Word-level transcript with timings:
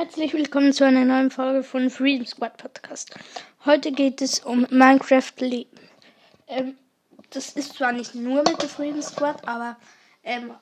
Herzlich 0.00 0.32
willkommen 0.32 0.72
zu 0.72 0.86
einer 0.86 1.04
neuen 1.04 1.30
Folge 1.30 1.62
von 1.62 1.90
Freedom 1.90 2.24
Squad 2.24 2.56
Podcast. 2.56 3.14
Heute 3.66 3.92
geht 3.92 4.22
es 4.22 4.40
um 4.40 4.66
Minecraft 4.70 5.34
Leben. 5.40 5.78
Ähm, 6.46 6.78
das 7.28 7.50
ist 7.50 7.74
zwar 7.74 7.92
nicht 7.92 8.14
nur 8.14 8.36
mit 8.36 8.62
der 8.62 8.70
Freedom 8.70 9.02
Squad, 9.02 9.46
aber 9.46 9.76
ähm, 10.24 10.54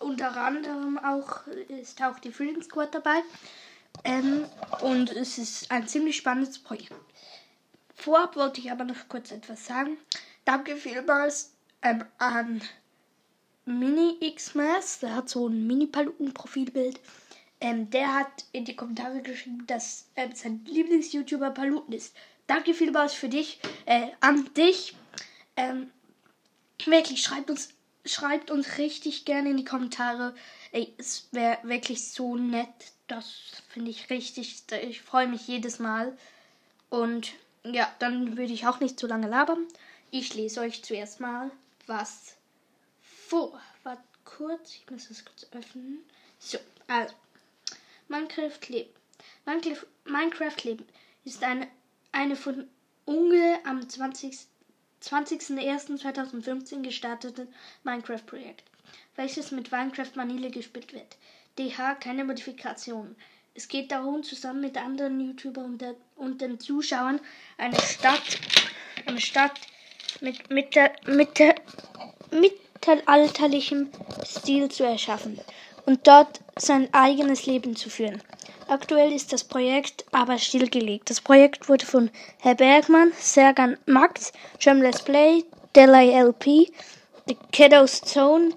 unter 0.00 0.34
anderem 0.34 0.96
auch 0.96 1.46
ist 1.68 2.02
auch 2.02 2.18
die 2.18 2.32
Freedom 2.32 2.62
Squad 2.62 2.94
dabei. 2.94 3.20
Ähm, 4.04 4.46
und 4.80 5.12
es 5.12 5.36
ist 5.36 5.70
ein 5.70 5.86
ziemlich 5.86 6.16
spannendes 6.16 6.58
Projekt. 6.58 6.94
Vorab 7.94 8.36
wollte 8.36 8.62
ich 8.62 8.72
aber 8.72 8.84
noch 8.84 9.06
kurz 9.10 9.32
etwas 9.32 9.66
sagen. 9.66 9.98
Danke 10.46 10.76
vielmals 10.76 11.52
ähm, 11.82 12.06
an 12.16 12.62
Mini 13.66 14.32
Xmas, 14.34 15.00
der 15.00 15.14
hat 15.14 15.28
so 15.28 15.46
ein 15.46 15.66
Mini-Paluten-Profilbild. 15.66 16.98
Ähm, 17.60 17.90
der 17.90 18.14
hat 18.14 18.44
in 18.52 18.64
die 18.64 18.76
Kommentare 18.76 19.20
geschrieben, 19.20 19.66
dass 19.66 20.06
ähm, 20.16 20.34
sein 20.34 20.64
Lieblings-YouTuber 20.66 21.50
Paluten 21.50 21.92
ist. 21.92 22.14
Danke 22.46 22.72
vielmals 22.72 23.14
für 23.14 23.28
dich, 23.28 23.60
äh, 23.84 24.08
an 24.20 24.48
dich. 24.54 24.94
Ähm, 25.56 25.90
wirklich, 26.84 27.22
schreibt 27.22 27.50
uns, 27.50 27.70
schreibt 28.04 28.50
uns 28.50 28.78
richtig 28.78 29.24
gerne 29.24 29.50
in 29.50 29.56
die 29.56 29.64
Kommentare. 29.64 30.34
Ey, 30.70 30.94
es 30.98 31.28
wäre 31.32 31.58
wirklich 31.64 32.10
so 32.10 32.36
nett. 32.36 32.68
Das 33.08 33.62
finde 33.68 33.90
ich 33.90 34.08
richtig. 34.08 34.62
Ich 34.82 35.02
freue 35.02 35.26
mich 35.26 35.46
jedes 35.48 35.78
Mal. 35.78 36.16
Und 36.90 37.32
ja, 37.64 37.92
dann 37.98 38.36
würde 38.36 38.52
ich 38.52 38.66
auch 38.66 38.80
nicht 38.80 38.98
zu 39.00 39.06
lange 39.06 39.28
labern. 39.28 39.66
Ich 40.10 40.34
lese 40.34 40.60
euch 40.60 40.82
zuerst 40.82 41.20
mal 41.20 41.50
was 41.86 42.36
vor. 43.02 43.60
Warte 43.82 44.02
kurz, 44.24 44.74
ich 44.74 44.90
muss 44.90 45.08
das 45.08 45.24
kurz 45.24 45.46
öffnen. 45.52 45.98
So, 46.38 46.58
also. 46.86 47.14
Minecraft 48.08 48.68
Leben. 48.68 48.90
Minecraft 50.04 50.64
Leben 50.64 50.86
ist 51.24 51.42
eine, 51.42 51.68
eine 52.12 52.36
von 52.36 52.66
Unge 53.04 53.58
am 53.64 53.88
20. 53.88 54.38
20.01.2015 55.02 56.82
gestartete 56.82 57.46
Minecraft-Projekt, 57.84 58.64
welches 59.14 59.52
mit 59.52 59.70
Minecraft 59.70 60.10
Vanille 60.16 60.50
gespielt 60.50 60.92
wird. 60.92 61.16
DH 61.58 61.94
keine 62.00 62.24
Modifikationen. 62.24 63.14
Es 63.54 63.68
geht 63.68 63.92
darum, 63.92 64.22
zusammen 64.22 64.60
mit 64.60 64.76
anderen 64.76 65.20
YouTubern 65.20 65.64
und, 65.64 65.80
der, 65.80 65.94
und 66.16 66.40
den 66.40 66.58
Zuschauern 66.58 67.20
eine 67.58 67.78
Stadt, 67.80 68.38
eine 69.06 69.20
Stadt 69.20 69.60
mit, 70.20 70.50
mit, 70.50 70.74
der, 70.74 70.94
mit 71.06 71.38
der 71.38 71.54
mittelalterlichem 72.30 73.90
Stil 74.24 74.68
zu 74.68 74.84
erschaffen 74.84 75.40
und 75.86 76.06
dort 76.06 76.40
sein 76.58 76.88
eigenes 76.92 77.46
Leben 77.46 77.76
zu 77.76 77.90
führen. 77.90 78.22
Aktuell 78.68 79.12
ist 79.12 79.32
das 79.32 79.44
Projekt 79.44 80.04
aber 80.12 80.38
stillgelegt. 80.38 81.08
Das 81.08 81.20
Projekt 81.20 81.68
wurde 81.68 81.86
von 81.86 82.10
Herr 82.40 82.54
Bergmann, 82.54 83.12
Sergan 83.18 83.78
Max, 83.86 84.32
Jam 84.60 84.82
Let's 84.82 85.02
Play, 85.02 85.44
Delay 85.74 86.10
LP, 86.10 86.70
The 87.26 87.36
Kiddo's 87.52 88.00
Zone, 88.02 88.50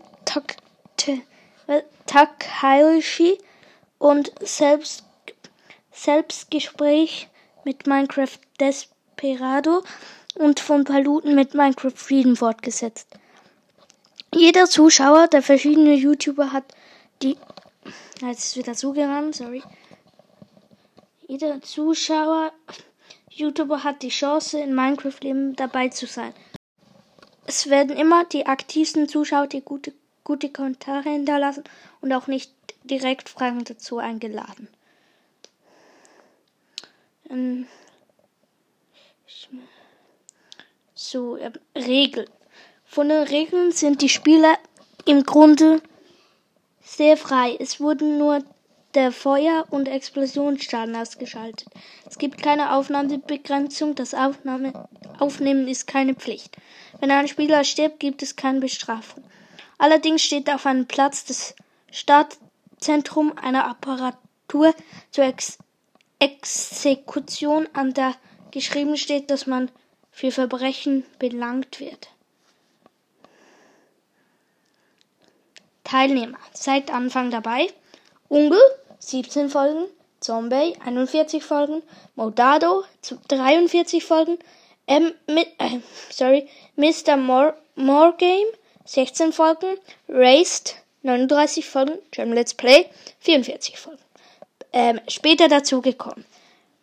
Takaishi 2.06 3.38
und 4.00 4.32
Selbst, 4.42 5.04
Selbstgespräch 5.94 7.30
mit 7.64 7.88
Minecraft 7.88 8.40
Desperado 8.60 9.84
und 10.36 10.60
von 10.60 10.84
Paluten 10.84 11.36
mit 11.36 11.54
Minecraft 11.54 11.96
Freedom 11.96 12.36
fortgesetzt. 12.36 13.08
Jeder 14.34 14.66
Zuschauer 14.66 15.28
der 15.28 15.42
verschiedenen 15.42 15.96
YouTuber 15.98 16.52
hat 16.52 16.64
die. 17.22 17.38
Jetzt 18.22 18.46
ist 18.46 18.58
wieder 18.58 18.74
zugerannt, 18.74 19.36
sorry. 19.36 19.64
Jeder 21.28 21.62
Zuschauer, 21.62 22.52
YouTuber 23.30 23.84
hat 23.84 24.04
die 24.04 24.10
Chance, 24.10 24.60
in 24.60 24.76
Minecraft-Leben 24.76 25.56
dabei 25.56 25.90
zu 25.90 26.06
sein. 26.06 26.34
Es 27.48 27.70
werden 27.70 27.98
immer 27.98 28.26
die 28.26 28.46
aktivsten 28.46 29.10
Zuschauer, 29.10 29.48
die 29.48 29.62
gute, 29.62 29.94
gute 30.24 30.50
Kommentare 30.50 31.10
hinterlassen 31.10 31.64
und 32.02 32.14
auch 32.14 32.28
nicht 32.28 32.54
direkt 32.84 33.30
Fragen 33.30 33.64
dazu 33.64 33.98
eingeladen. 33.98 34.68
Ähm, 37.30 37.66
so, 40.94 41.38
äh, 41.38 41.52
Regeln. 41.76 42.30
Von 42.86 43.10
den 43.10 43.24
Regeln 43.24 43.72
sind 43.72 44.02
die 44.02 44.10
Spieler 44.10 44.58
im 45.06 45.24
Grunde 45.24 45.82
sehr 46.84 47.18
frei. 47.18 47.56
Es 47.60 47.80
wurden 47.80 48.18
nur 48.18 48.44
der 48.94 49.12
Feuer- 49.12 49.66
und 49.70 49.88
Explosionsschaden 49.88 50.96
ausgeschaltet. 50.96 51.68
Es 52.06 52.18
gibt 52.18 52.42
keine 52.42 52.74
Aufnahmebegrenzung, 52.74 53.96
das 53.96 54.14
Aufnahme 54.14 54.88
Aufnehmen 55.20 55.68
ist 55.68 55.88
keine 55.88 56.14
Pflicht. 56.14 56.58
Wenn 57.00 57.12
ein 57.12 57.28
Spieler 57.28 57.64
stirbt, 57.64 58.00
gibt 58.00 58.22
es 58.22 58.36
keine 58.36 58.60
Bestrafung. 58.60 59.24
Allerdings 59.78 60.22
steht 60.22 60.50
auf 60.50 60.66
einem 60.66 60.88
Platz 60.88 61.26
des 61.26 61.56
Startzentrum 61.92 63.38
einer 63.38 63.66
Apparatur 63.66 64.74
zur 65.12 65.26
Ex 65.26 65.58
Exekution, 66.20 67.68
an 67.74 67.96
der 67.96 68.14
geschrieben 68.52 68.96
steht, 68.96 69.32
dass 69.32 69.48
man 69.48 69.72
für 70.12 70.32
Verbrechen 70.32 71.04
belangt 71.18 71.80
wird. 71.80 72.10
Teilnehmer 75.92 76.38
seit 76.54 76.90
Anfang 76.90 77.32
dabei. 77.32 77.68
Unge 78.30 78.62
17 79.00 79.50
Folgen, 79.50 79.88
Zombie 80.22 80.78
41 80.86 81.44
Folgen, 81.44 81.84
Modado 82.16 82.86
43 83.28 84.02
Folgen, 84.02 84.40
M 84.86 85.14
mit, 85.28 85.48
äh, 85.58 85.80
sorry, 86.10 86.48
Mr. 86.78 87.18
More, 87.18 87.58
More 87.76 88.16
Game 88.18 88.48
16 88.86 89.34
Folgen, 89.34 89.78
Raced 90.08 90.76
39 91.02 91.68
Folgen, 91.68 91.98
German 92.12 92.36
Let's 92.36 92.54
Play 92.54 92.90
44 93.20 93.78
Folgen. 93.78 94.02
Ähm, 94.72 95.02
später 95.10 95.50
dazu 95.50 95.82
gekommen. 95.82 96.24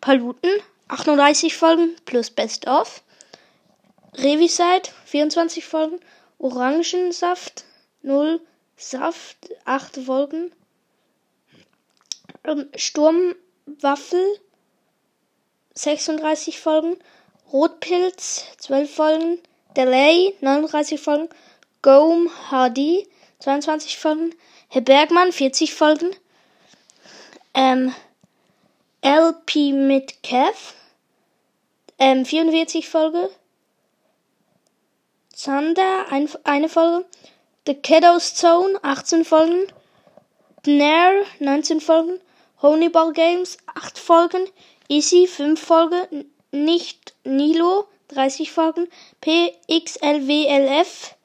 Paluten 0.01 0.51
38 0.87 1.57
Folgen 1.57 1.95
plus 2.05 2.29
Best 2.29 2.67
of. 2.67 3.01
Revisite 4.13 4.91
24 5.05 5.65
Folgen, 5.65 5.99
Orangensaft 6.37 7.63
0 8.03 8.39
Saft, 8.79 9.37
acht 9.65 9.97
Folgen. 9.97 10.53
Ähm, 12.45 12.69
Sturmwaffel, 12.75 14.39
36 15.75 16.59
Folgen. 16.59 16.97
Rotpilz, 17.51 18.45
12 18.57 18.95
Folgen. 18.95 19.39
Delay, 19.75 20.33
39 20.39 20.99
Folgen. 20.99 21.29
Gome 21.81 22.29
HD, 22.49 23.05
22 23.39 23.97
Folgen. 23.97 24.33
Herr 24.69 24.81
Bergmann, 24.81 25.33
40 25.33 25.73
Folgen. 25.73 26.15
Ähm, 27.53 27.93
LP 29.03 29.73
mit 29.73 30.23
Kev, 30.23 30.73
ähm, 31.97 32.25
44 32.25 32.87
Folge. 32.87 33.29
Zander, 35.33 36.05
ein, 36.11 36.29
eine 36.43 36.69
Folge. 36.69 37.05
The 37.65 37.75
Kiddo's 37.75 38.33
Zone 38.35 38.79
18 38.83 39.25
Folgen, 39.25 39.67
Nair 40.65 41.25
19 41.39 41.81
Folgen, 41.81 42.19
Honeyball 42.61 43.11
Games 43.11 43.57
8 43.67 43.99
Folgen, 43.99 44.47
Easy 44.87 45.27
5 45.27 45.59
Folgen, 45.59 46.31
Nicht 46.51 47.13
Nilo 47.25 47.87
30 48.07 48.51
Folgen, 48.51 48.87
PXLWLF, 49.21 51.15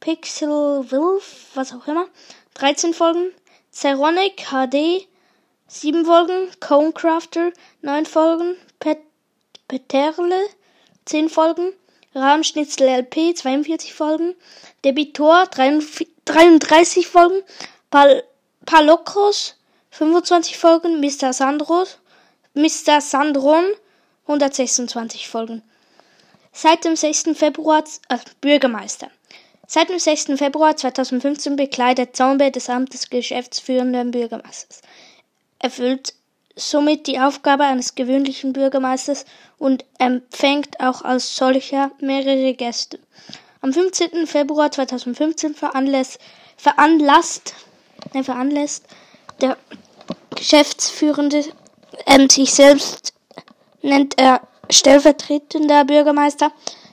Pixel 0.00 0.90
Wolf, 0.90 1.50
was 1.54 1.72
auch 1.74 1.86
immer, 1.86 2.08
13 2.54 2.94
Folgen, 2.94 3.32
Ceronic 3.70 4.46
HD 4.50 5.06
7 5.66 6.06
Folgen, 6.06 6.50
Conecrafter 6.60 7.52
9 7.82 8.06
Folgen, 8.06 8.56
Pet 8.80 8.98
Peterle 9.68 10.46
10 11.04 11.28
Folgen, 11.28 11.72
Rahmschnitzel 12.14 12.88
LP 12.88 13.34
42 13.36 13.94
Folgen, 13.94 14.34
Debitor 14.84 15.46
33 15.46 17.06
Folgen, 17.06 17.42
Pal 17.90 18.22
Palokros 18.66 19.56
25 19.90 20.56
Folgen, 20.56 21.00
Mr. 21.00 21.32
Sandros, 21.32 21.98
Mr. 22.54 23.00
Sandron 23.00 23.64
126 24.26 25.28
Folgen. 25.28 25.62
Seit 26.52 26.84
dem 26.84 26.96
6. 26.96 27.36
Februar 27.36 27.84
äh, 28.08 28.18
Bürgermeister. 28.40 29.10
Seit 29.66 29.88
dem 29.88 29.98
6. 29.98 30.36
Februar 30.36 30.76
2015 30.76 31.56
bekleidet 31.56 32.16
Zombie 32.16 32.50
das 32.50 32.70
Amt 32.70 32.94
des 32.94 33.10
geschäftsführenden 33.10 34.12
Bürgermeisters. 34.12 34.82
Erfüllt 35.58 36.14
somit 36.56 37.06
die 37.06 37.20
Aufgabe 37.20 37.64
eines 37.64 37.94
gewöhnlichen 37.94 38.52
Bürgermeisters 38.52 39.24
und 39.58 39.84
empfängt 39.98 40.80
auch 40.80 41.02
als 41.02 41.36
solcher 41.36 41.90
mehrere 42.00 42.54
Gäste. 42.54 42.98
Am 43.60 43.72
15. 43.72 44.26
Februar 44.26 44.70
2015 44.70 45.54
veranlasst, 45.54 46.18
veranlasst, 46.56 47.54
ne, 48.12 48.22
veranlasst 48.22 48.84
der 49.40 49.56
geschäftsführende 50.34 51.44
ähm, 52.06 52.28
sich 52.28 52.52
selbst 52.52 53.14
nennt 53.82 54.18
er 54.18 54.40
stellvertretender 54.70 55.84
Bürgermeister 55.84 56.52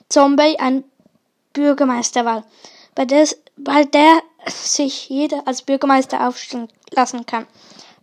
Zombie 0.09 0.57
ein 0.59 0.83
Bürgermeisterwahl, 1.53 2.43
bei 2.95 3.05
der, 3.05 3.27
bei 3.57 3.83
der 3.85 4.21
sich 4.47 5.09
jeder 5.09 5.47
als 5.47 5.61
Bürgermeister 5.61 6.27
aufstellen 6.27 6.67
lassen 6.91 7.25
kann. 7.25 7.47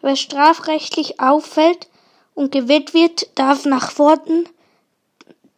Wer 0.08 0.16
strafrechtlich 0.16 1.20
auffällt 1.20 1.86
und 2.34 2.50
gewählt 2.50 2.94
wird, 2.94 3.28
darf 3.34 3.66
nach 3.66 3.98
Worten 3.98 4.48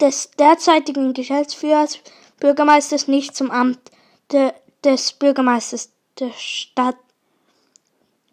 des 0.01 0.31
derzeitigen 0.31 1.13
Geschäftsführers 1.13 1.99
Bürgermeisters 2.37 3.07
nicht 3.07 3.33
zum 3.33 3.49
Amt 3.49 3.79
de, 4.33 4.51
des 4.83 5.13
Bürgermeisters 5.13 5.93
der 6.19 6.33
Stadt 6.33 6.97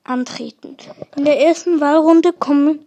antreten. 0.02 0.76
In 1.14 1.24
der 1.24 1.40
ersten 1.40 1.80
Wahlrunde 1.80 2.32
kommen, 2.32 2.84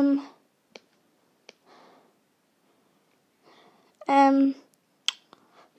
Ähm, 0.00 0.20
ähm, 4.08 4.54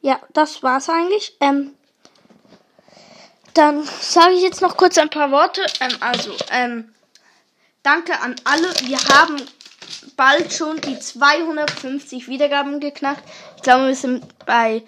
ja, 0.01 0.19
das 0.33 0.63
war's 0.63 0.89
eigentlich. 0.89 1.37
Ähm, 1.39 1.75
dann 3.53 3.83
sage 3.83 4.33
ich 4.33 4.41
jetzt 4.41 4.61
noch 4.61 4.77
kurz 4.77 4.97
ein 4.97 5.09
paar 5.09 5.31
Worte. 5.31 5.61
Ähm, 5.79 5.97
also, 5.99 6.31
ähm, 6.51 6.93
danke 7.83 8.19
an 8.19 8.35
alle. 8.43 8.67
Wir 8.83 8.99
haben 8.99 9.37
bald 10.15 10.53
schon 10.53 10.79
die 10.81 10.99
250 10.99 12.27
Wiedergaben 12.27 12.79
geknackt. 12.79 13.23
Ich 13.57 13.63
glaube, 13.63 13.87
wir 13.87 13.95
sind 13.95 14.23
bei 14.45 14.83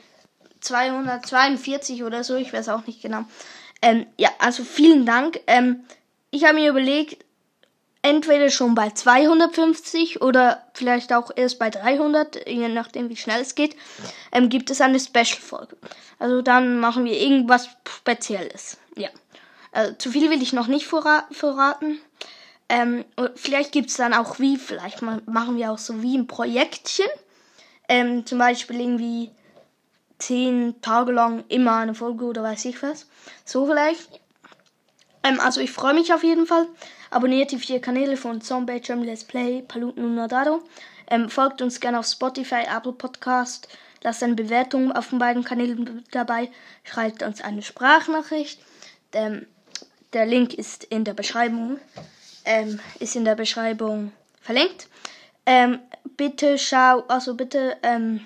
242 0.62 2.04
oder 2.04 2.24
so. 2.24 2.36
Ich 2.36 2.54
weiß 2.54 2.70
auch 2.70 2.88
nicht 2.88 3.02
genau. 3.02 3.26
Ähm, 3.82 4.06
ja, 4.18 4.30
also 4.40 4.64
vielen 4.64 5.06
Dank. 5.06 5.42
Ähm, 5.46 5.84
ich 6.32 6.46
habe 6.46 6.56
mir 6.56 6.70
überlegt, 6.70 7.24
entweder 8.04 8.50
schon 8.50 8.76
bei 8.76 8.92
250 8.92 10.22
oder 10.22 10.62
vielleicht 10.74 11.12
auch 11.14 11.32
erst 11.36 11.58
bei 11.58 11.72
300, 11.72 12.48
je 12.48 12.68
nachdem 12.68 13.10
wie 13.10 13.16
schnell 13.16 13.42
es 13.42 13.56
geht, 13.56 13.76
ähm, 14.32 14.50
gibt 14.50 14.70
es 14.70 14.82
eine 14.82 15.00
Special-Folge. 15.00 15.78
Also 16.20 16.42
dann 16.44 16.80
machen 16.80 17.06
wir 17.06 17.20
irgendwas 17.20 17.70
Spezielles. 17.88 18.78
Ja. 18.96 19.10
Also, 19.72 19.94
zu 19.94 20.12
viel 20.12 20.30
will 20.30 20.44
ich 20.44 20.54
noch 20.54 20.68
nicht 20.68 20.86
verraten. 20.86 21.98
Ähm, 22.70 23.06
vielleicht 23.36 23.72
gibt 23.72 23.90
es 23.90 23.98
dann 23.98 24.14
auch 24.14 24.40
wie, 24.40 24.58
vielleicht 24.58 25.02
machen 25.02 25.58
wir 25.58 25.72
auch 25.72 25.78
so 25.78 26.04
wie 26.04 26.18
ein 26.18 26.28
Projektchen. 26.28 27.08
Ähm, 27.88 28.26
zum 28.26 28.38
Beispiel 28.38 28.80
irgendwie 28.80 29.32
zehn 30.20 30.80
Tage 30.82 31.12
lang 31.12 31.44
immer 31.50 31.78
eine 31.78 31.96
Folge 31.96 32.26
oder 32.26 32.44
weiß 32.44 32.66
ich 32.66 32.82
was. 32.84 33.08
So 33.46 33.66
vielleicht. 33.66 34.23
Ähm, 35.24 35.40
also 35.40 35.62
ich 35.62 35.72
freue 35.72 35.94
mich 35.94 36.14
auf 36.14 36.24
jeden 36.24 36.46
Fall. 36.46 36.68
Abonniert 37.10 37.52
die 37.52 37.58
vier 37.58 37.80
Kanäle 37.80 38.18
von 38.18 38.42
Zombie 38.42 38.82
Jam 38.84 39.04
Let's 39.04 39.24
Play, 39.24 39.62
Paluten 39.62 40.04
und 40.04 40.16
Nadado. 40.16 40.62
Ähm, 41.08 41.30
folgt 41.30 41.62
uns 41.62 41.80
gerne 41.80 42.00
auf 42.00 42.06
Spotify, 42.06 42.64
Apple 42.70 42.94
Podcast. 42.94 43.68
Lasst 44.04 44.24
eine 44.24 44.36
Bewertung 44.36 44.92
auf 44.92 45.10
den 45.10 45.20
beiden 45.20 45.44
Kanälen 45.44 46.04
dabei. 46.12 46.50
Schreibt 46.84 47.24
uns 47.24 47.42
eine 47.42 47.62
Sprachnachricht. 47.62 48.60
Ähm, 49.14 49.48
der 50.12 50.26
Link 50.26 50.54
ist 50.54 50.84
in 50.84 51.04
der 51.06 51.14
Beschreibung. 51.14 51.80
Ähm, 52.46 52.80
ist 53.00 53.16
in 53.16 53.24
der 53.24 53.36
Beschreibung 53.36 54.12
verlinkt. 54.42 54.88
Ähm, 55.46 55.80
bitte 56.18 56.58
schau, 56.58 57.04
also 57.08 57.36
bitte, 57.36 57.78
ähm, 57.84 58.22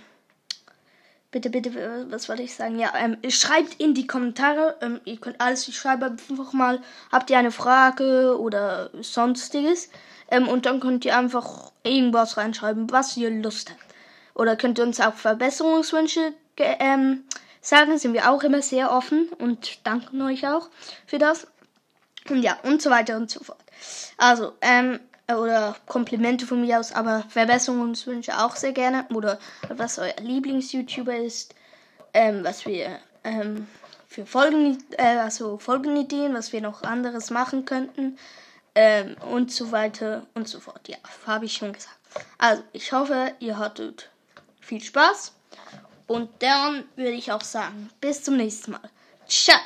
bitte, 1.31 1.49
bitte, 1.49 2.07
was 2.09 2.29
wollte 2.29 2.43
ich 2.43 2.55
sagen? 2.55 2.79
Ja, 2.79 2.93
ähm, 2.97 3.17
schreibt 3.29 3.79
in 3.79 3.93
die 3.93 4.07
Kommentare. 4.07 4.77
Ähm, 4.81 5.01
ihr 5.05 5.17
könnt 5.17 5.41
alles 5.41 5.73
schreiben. 5.73 6.17
Einfach 6.29 6.53
mal, 6.53 6.81
habt 7.11 7.29
ihr 7.29 7.37
eine 7.37 7.51
Frage 7.51 8.39
oder 8.39 8.89
sonstiges? 9.01 9.89
Ähm, 10.29 10.47
und 10.47 10.65
dann 10.65 10.79
könnt 10.79 11.05
ihr 11.05 11.17
einfach 11.17 11.71
irgendwas 11.83 12.37
reinschreiben, 12.37 12.91
was 12.91 13.15
ihr 13.17 13.29
Lust 13.29 13.69
habt. 13.69 13.85
Oder 14.33 14.55
könnt 14.55 14.79
ihr 14.79 14.83
uns 14.83 14.99
auch 14.99 15.13
Verbesserungswünsche 15.13 16.33
ähm, 16.57 17.23
sagen. 17.61 17.97
Sind 17.97 18.13
wir 18.13 18.29
auch 18.29 18.43
immer 18.43 18.61
sehr 18.61 18.91
offen 18.91 19.29
und 19.39 19.85
danken 19.85 20.21
euch 20.21 20.47
auch 20.47 20.69
für 21.05 21.17
das. 21.17 21.47
Und 22.29 22.43
ja, 22.43 22.57
und 22.63 22.81
so 22.81 22.89
weiter 22.89 23.15
und 23.15 23.29
so 23.29 23.43
fort. 23.43 23.59
Also, 24.17 24.53
ähm, 24.61 24.99
oder 25.35 25.75
Komplimente 25.85 26.45
von 26.45 26.61
mir 26.61 26.79
aus, 26.79 26.93
aber 26.93 27.23
Verbesserungswünsche 27.29 28.37
auch 28.37 28.55
sehr 28.55 28.71
gerne. 28.71 29.05
Oder 29.13 29.39
was 29.69 29.99
euer 29.99 30.15
Lieblings-YouTuber 30.21 31.17
ist, 31.17 31.53
ähm, 32.13 32.43
was 32.43 32.65
wir 32.65 32.99
ähm, 33.23 33.67
für 34.07 34.25
Folgen, 34.25 34.83
äh, 34.97 35.17
also 35.17 35.57
Folgenideen, 35.57 36.33
was 36.33 36.53
wir 36.53 36.61
noch 36.61 36.83
anderes 36.83 37.29
machen 37.29 37.65
könnten. 37.65 38.17
Ähm, 38.75 39.15
und 39.31 39.51
so 39.51 39.71
weiter 39.71 40.27
und 40.35 40.47
so 40.47 40.59
fort. 40.59 40.87
Ja, 40.87 40.97
habe 41.25 41.45
ich 41.45 41.53
schon 41.53 41.73
gesagt. 41.73 41.97
Also, 42.37 42.61
ich 42.73 42.91
hoffe, 42.91 43.33
ihr 43.39 43.57
hattet 43.57 44.09
viel 44.61 44.81
Spaß. 44.81 45.33
Und 46.05 46.29
dann 46.39 46.85
würde 46.95 47.11
ich 47.11 47.31
auch 47.31 47.41
sagen, 47.41 47.89
bis 47.99 48.23
zum 48.23 48.37
nächsten 48.37 48.71
Mal. 48.71 48.89
Ciao. 49.27 49.59